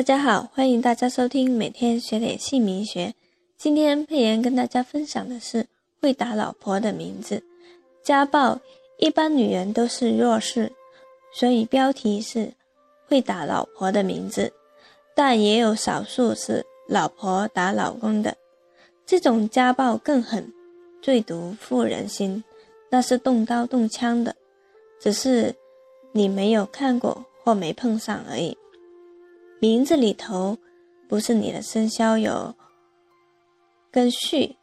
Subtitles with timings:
[0.00, 3.14] 大家好，欢迎大家收听每天学点姓名学。
[3.58, 5.66] 今天佩妍跟大家分享的是
[6.00, 7.44] 会打老婆的名字。
[8.02, 8.58] 家暴
[8.96, 10.72] 一般女人都是弱势，
[11.34, 12.54] 所以标题是
[13.08, 14.50] 会打老婆的名字。
[15.14, 18.34] 但也有少数是老婆打老公的，
[19.04, 20.50] 这种家暴更狠，
[21.02, 22.42] 最毒妇人心，
[22.88, 24.34] 那是动刀动枪的，
[24.98, 25.54] 只是
[26.12, 28.56] 你没有看过或没碰上而已。
[29.60, 30.56] 名字里头
[31.06, 32.54] 不是你的生肖有
[33.90, 34.56] 跟戌、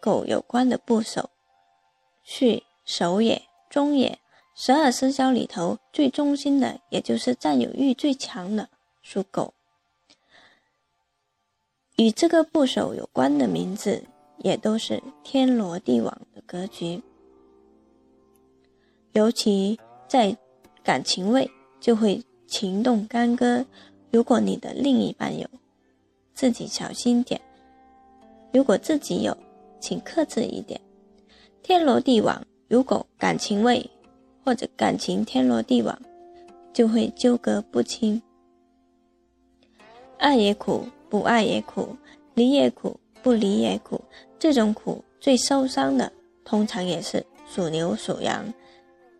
[0.00, 1.28] 狗有关的部首，
[2.22, 4.18] 戌首也、中也。
[4.54, 8.70] 十二生肖里头最忠心的，也就是占有欲最强的，
[9.02, 9.52] 属狗。
[11.96, 14.04] 与这个部首有关的名字，
[14.38, 17.02] 也都是天罗地网的格局，
[19.12, 19.78] 尤其
[20.08, 20.34] 在
[20.82, 23.66] 感情位就会情动干戈。
[24.14, 25.44] 如果你的另一半有，
[26.34, 27.36] 自己小心点；
[28.52, 29.36] 如果自己有，
[29.80, 30.80] 请克制一点。
[31.64, 33.90] 天罗地网，如果感情位
[34.44, 36.00] 或者感情天罗地网，
[36.72, 38.22] 就会纠葛不清。
[40.18, 41.96] 爱也苦，不爱也苦；
[42.34, 44.00] 离也苦，不离也苦。
[44.38, 46.12] 这种苦最受伤的，
[46.44, 48.54] 通常也是属牛属羊，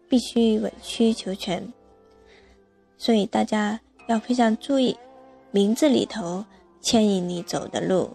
[0.09, 1.67] 必须委曲求全。
[2.97, 3.81] 所以大家。
[4.07, 4.97] 要非常注意，
[5.51, 6.45] 名字里头
[6.81, 8.11] 牵引你走的路，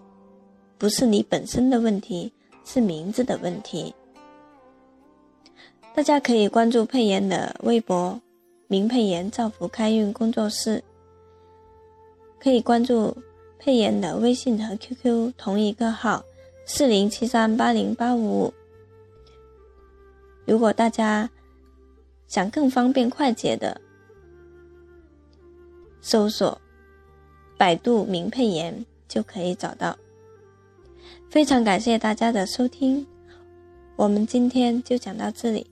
[0.78, 2.32] 不是你本身的问题，
[2.64, 3.94] 是名字的问题。
[5.92, 8.20] 大家可以关注佩妍的微博
[8.68, 10.82] “明佩妍造福开运工作室”，
[12.38, 13.16] 可以关注
[13.58, 16.24] 佩妍的微信和 QQ 同一个号：
[16.64, 18.54] 四零七三八零八五五。
[20.46, 21.28] 如果大家
[22.28, 23.80] 想更方便快捷的，
[26.00, 26.60] 搜索
[27.56, 29.96] 百度“名配言”就可以找到。
[31.30, 33.06] 非常感谢大家的收听，
[33.96, 35.66] 我们今天就讲到这里，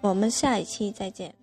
[0.00, 1.39] 我们下一期再见。